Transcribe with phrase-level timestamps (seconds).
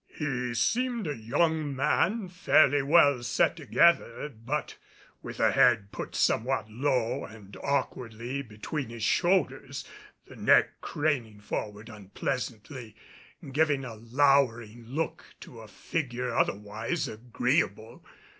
[0.17, 4.75] He seemed a young man fairly well set together, but
[5.21, 9.85] with a head put somewhat low and awkwardly between his shoulders,
[10.25, 12.95] the neck craning forward unpleasantly,
[13.51, 18.03] giving a lowering look to a figure otherwise agreeable.